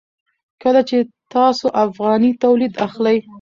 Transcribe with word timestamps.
کله 0.63 0.81
چې 0.89 0.97
تاسو 1.33 1.65
افغاني 1.83 2.31
تولید 2.43 2.73
اخلئ. 2.87 3.17